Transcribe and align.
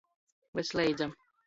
Vysleidza. 0.55 1.11